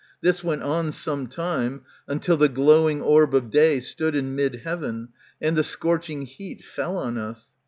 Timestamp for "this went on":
0.21-0.91